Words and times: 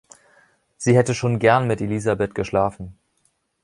Sie 0.77 0.97
hätte 0.97 1.13
schon 1.13 1.37
gern 1.37 1.67
mit 1.67 1.79
Elisabeth 1.79 2.33
geschlafen. 2.33 2.97